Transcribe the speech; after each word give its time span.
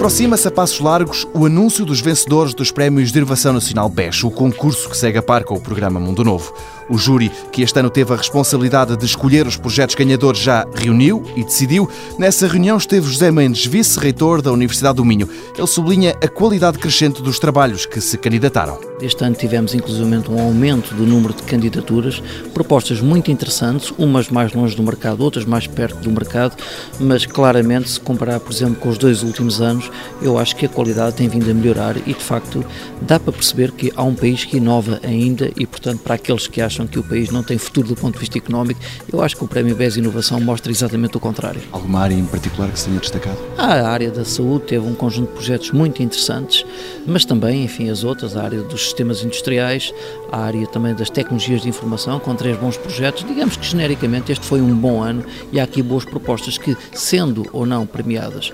Aproxima-se 0.00 0.48
a 0.48 0.50
passos 0.50 0.80
largos 0.80 1.28
o 1.34 1.44
anúncio 1.44 1.84
dos 1.84 2.00
vencedores 2.00 2.54
dos 2.54 2.72
Prémios 2.72 3.12
de 3.12 3.18
Inovação 3.18 3.52
Nacional 3.52 3.86
BES, 3.86 4.24
o 4.24 4.30
concurso 4.30 4.88
que 4.88 4.96
segue 4.96 5.18
a 5.18 5.22
par 5.22 5.44
com 5.44 5.54
o 5.54 5.60
programa 5.60 6.00
Mundo 6.00 6.24
Novo. 6.24 6.54
O 6.90 6.98
júri, 6.98 7.30
que 7.52 7.62
este 7.62 7.78
ano 7.78 7.88
teve 7.88 8.12
a 8.12 8.16
responsabilidade 8.16 8.96
de 8.96 9.04
escolher 9.06 9.46
os 9.46 9.56
projetos 9.56 9.94
ganhadores, 9.94 10.40
já 10.40 10.66
reuniu 10.74 11.22
e 11.36 11.44
decidiu. 11.44 11.88
Nessa 12.18 12.48
reunião 12.48 12.76
esteve 12.76 13.06
José 13.06 13.30
Mendes, 13.30 13.64
vice-reitor 13.64 14.42
da 14.42 14.50
Universidade 14.50 14.96
do 14.96 15.04
Minho. 15.04 15.28
Ele 15.56 15.66
sublinha 15.68 16.16
a 16.20 16.26
qualidade 16.26 16.80
crescente 16.80 17.22
dos 17.22 17.38
trabalhos 17.38 17.86
que 17.86 18.00
se 18.00 18.18
candidataram. 18.18 18.90
Este 19.00 19.24
ano 19.24 19.34
tivemos 19.34 19.72
inclusivamente 19.72 20.30
um 20.30 20.38
aumento 20.38 20.92
do 20.94 21.06
número 21.06 21.32
de 21.32 21.42
candidaturas, 21.44 22.22
propostas 22.52 23.00
muito 23.00 23.30
interessantes, 23.30 23.92
umas 23.96 24.28
mais 24.28 24.52
longe 24.52 24.76
do 24.76 24.82
mercado, 24.82 25.22
outras 25.22 25.44
mais 25.44 25.66
perto 25.66 26.00
do 26.00 26.10
mercado, 26.10 26.56
mas 26.98 27.24
claramente, 27.24 27.88
se 27.88 28.00
comparar, 28.00 28.40
por 28.40 28.52
exemplo, 28.52 28.74
com 28.76 28.90
os 28.90 28.98
dois 28.98 29.22
últimos 29.22 29.60
anos, 29.60 29.90
eu 30.20 30.36
acho 30.38 30.54
que 30.54 30.66
a 30.66 30.68
qualidade 30.68 31.16
tem 31.16 31.28
vindo 31.28 31.50
a 31.50 31.54
melhorar 31.54 31.96
e, 31.96 32.12
de 32.12 32.22
facto, 32.22 32.62
dá 33.00 33.18
para 33.18 33.32
perceber 33.32 33.72
que 33.72 33.90
há 33.96 34.02
um 34.02 34.14
país 34.14 34.44
que 34.44 34.58
inova 34.58 35.00
ainda 35.02 35.50
e, 35.56 35.64
portanto, 35.66 36.00
para 36.00 36.16
aqueles 36.16 36.46
que 36.46 36.60
acham 36.60 36.79
que 36.86 36.98
o 36.98 37.02
país 37.02 37.30
não 37.30 37.42
tem 37.42 37.58
futuro 37.58 37.88
do 37.88 37.96
ponto 37.96 38.14
de 38.14 38.20
vista 38.20 38.38
económico, 38.38 38.80
eu 39.12 39.22
acho 39.22 39.36
que 39.36 39.44
o 39.44 39.48
Prémio 39.48 39.74
BES 39.74 39.96
Inovação 39.96 40.40
mostra 40.40 40.70
exatamente 40.70 41.16
o 41.16 41.20
contrário. 41.20 41.60
Alguma 41.72 42.00
área 42.00 42.14
em 42.14 42.24
particular 42.24 42.70
que 42.70 42.78
se 42.78 42.86
tenha 42.86 43.00
destacado? 43.00 43.38
A 43.56 43.88
área 43.88 44.10
da 44.10 44.24
saúde 44.24 44.66
teve 44.66 44.86
um 44.86 44.94
conjunto 44.94 45.28
de 45.28 45.34
projetos 45.34 45.70
muito 45.70 46.02
interessantes, 46.02 46.64
mas 47.06 47.24
também, 47.24 47.64
enfim, 47.64 47.90
as 47.90 48.04
outras, 48.04 48.36
a 48.36 48.42
área 48.42 48.62
dos 48.62 48.82
sistemas 48.82 49.22
industriais, 49.22 49.92
a 50.30 50.38
área 50.38 50.66
também 50.66 50.94
das 50.94 51.10
tecnologias 51.10 51.62
de 51.62 51.68
informação, 51.68 52.18
com 52.18 52.34
três 52.34 52.56
bons 52.56 52.76
projetos. 52.76 53.24
Digamos 53.24 53.56
que 53.56 53.66
genericamente 53.66 54.32
este 54.32 54.46
foi 54.46 54.60
um 54.60 54.74
bom 54.74 55.02
ano 55.02 55.24
e 55.52 55.60
há 55.60 55.64
aqui 55.64 55.82
boas 55.82 56.04
propostas 56.04 56.56
que, 56.58 56.76
sendo 56.92 57.46
ou 57.52 57.66
não 57.66 57.86
premiadas, 57.86 58.52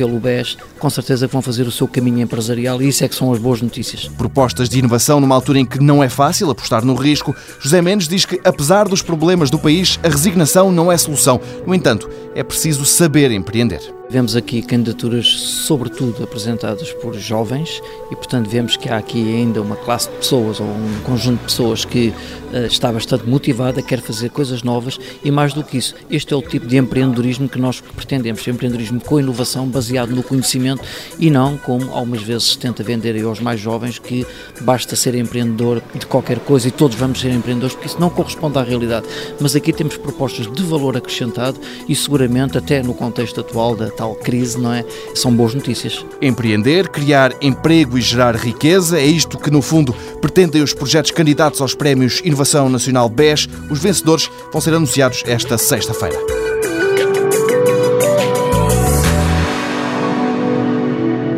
pelo 0.00 0.18
BES, 0.18 0.56
com 0.78 0.88
certeza 0.88 1.26
vão 1.26 1.42
fazer 1.42 1.66
o 1.66 1.70
seu 1.70 1.86
caminho 1.86 2.20
empresarial 2.20 2.80
e 2.80 2.88
isso 2.88 3.04
é 3.04 3.08
que 3.08 3.14
são 3.14 3.30
as 3.34 3.38
boas 3.38 3.60
notícias. 3.60 4.08
Propostas 4.08 4.66
de 4.66 4.78
inovação 4.78 5.20
numa 5.20 5.34
altura 5.34 5.58
em 5.58 5.66
que 5.66 5.78
não 5.78 6.02
é 6.02 6.08
fácil 6.08 6.48
apostar 6.48 6.82
no 6.86 6.94
risco, 6.94 7.36
José 7.60 7.82
Mendes 7.82 8.08
diz 8.08 8.24
que, 8.24 8.40
apesar 8.42 8.88
dos 8.88 9.02
problemas 9.02 9.50
do 9.50 9.58
país, 9.58 10.00
a 10.02 10.08
resignação 10.08 10.72
não 10.72 10.90
é 10.90 10.96
solução. 10.96 11.38
No 11.66 11.74
entanto, 11.74 12.08
é 12.34 12.42
preciso 12.42 12.86
saber 12.86 13.30
empreender. 13.30 13.99
Vemos 14.10 14.34
aqui 14.34 14.60
candidaturas, 14.60 15.28
sobretudo 15.28 16.24
apresentadas 16.24 16.92
por 16.94 17.14
jovens, 17.14 17.80
e 18.10 18.16
portanto 18.16 18.50
vemos 18.50 18.76
que 18.76 18.88
há 18.88 18.96
aqui 18.96 19.36
ainda 19.36 19.62
uma 19.62 19.76
classe 19.76 20.10
de 20.10 20.16
pessoas 20.16 20.58
ou 20.58 20.66
um 20.66 21.00
conjunto 21.04 21.38
de 21.38 21.44
pessoas 21.44 21.84
que 21.84 22.08
uh, 22.52 22.66
está 22.66 22.90
bastante 22.90 23.28
motivada, 23.28 23.80
quer 23.80 24.00
fazer 24.00 24.30
coisas 24.30 24.64
novas 24.64 24.98
e 25.22 25.30
mais 25.30 25.52
do 25.52 25.62
que 25.62 25.78
isso, 25.78 25.94
este 26.10 26.34
é 26.34 26.36
o 26.36 26.42
tipo 26.42 26.66
de 26.66 26.76
empreendedorismo 26.76 27.48
que 27.48 27.60
nós 27.60 27.80
pretendemos, 27.80 28.44
empreendedorismo 28.48 29.00
com 29.00 29.20
inovação, 29.20 29.68
baseado 29.68 30.10
no 30.10 30.24
conhecimento 30.24 30.82
e 31.16 31.30
não 31.30 31.56
como 31.56 31.92
algumas 31.92 32.22
vezes 32.22 32.48
se 32.48 32.58
tenta 32.58 32.82
vender 32.82 33.22
aos 33.22 33.38
mais 33.38 33.60
jovens 33.60 34.00
que 34.00 34.26
basta 34.62 34.96
ser 34.96 35.14
empreendedor 35.14 35.80
de 35.94 36.04
qualquer 36.06 36.40
coisa 36.40 36.66
e 36.66 36.72
todos 36.72 36.96
vamos 36.96 37.20
ser 37.20 37.30
empreendedores, 37.30 37.76
porque 37.76 37.86
isso 37.86 38.00
não 38.00 38.10
corresponde 38.10 38.58
à 38.58 38.62
realidade. 38.64 39.06
Mas 39.38 39.54
aqui 39.54 39.72
temos 39.72 39.96
propostas 39.96 40.50
de 40.50 40.62
valor 40.64 40.96
acrescentado 40.96 41.60
e 41.88 41.94
seguramente 41.94 42.58
até 42.58 42.82
no 42.82 42.92
contexto 42.92 43.38
atual 43.38 43.76
da 43.76 43.99
tal 44.00 44.14
crise, 44.14 44.58
não 44.58 44.72
é? 44.72 44.82
São 45.14 45.30
boas 45.30 45.54
notícias. 45.54 46.04
Empreender, 46.22 46.88
criar 46.88 47.34
emprego 47.42 47.98
e 47.98 48.00
gerar 48.00 48.34
riqueza, 48.34 48.98
é 48.98 49.04
isto 49.04 49.36
que, 49.36 49.50
no 49.50 49.60
fundo, 49.60 49.94
pretendem 50.22 50.62
os 50.62 50.72
projetos 50.72 51.10
candidatos 51.10 51.60
aos 51.60 51.74
Prémios 51.74 52.22
Inovação 52.24 52.70
Nacional 52.70 53.10
BES. 53.10 53.46
Os 53.70 53.78
vencedores 53.78 54.30
vão 54.50 54.60
ser 54.60 54.72
anunciados 54.72 55.22
esta 55.26 55.58
sexta-feira. 55.58 56.18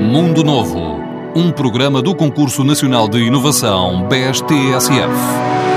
Mundo 0.01 0.45
Novo, 0.45 1.01
um 1.35 1.51
programa 1.51 2.01
do 2.01 2.15
Concurso 2.15 2.63
Nacional 2.63 3.09
de 3.09 3.19
Inovação 3.19 4.07
BES-TSF. 4.09 5.72